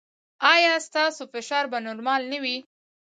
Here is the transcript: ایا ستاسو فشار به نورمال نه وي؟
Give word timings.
ایا 0.53 0.73
ستاسو 0.87 1.23
فشار 1.33 1.63
به 1.71 1.77
نورمال 1.87 2.21
نه 2.31 2.37
وي؟ 2.43 2.57